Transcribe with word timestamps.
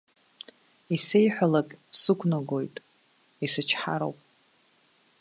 Исеиҳәалак 0.95 1.69
сықәнагоит, 2.01 2.75
исычҳароуп. 3.45 4.17